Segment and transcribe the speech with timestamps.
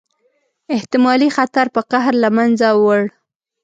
[0.75, 3.01] احتمالي خطر په قهر له منځه ووړ.